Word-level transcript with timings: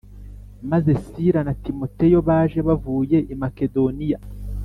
Maze 0.71 0.91
sila 1.05 1.39
na 1.47 1.53
timoteyo 1.65 2.17
baje 2.27 2.59
bavuye 2.67 3.17
i 3.33 3.35
makedoniya 3.41 4.19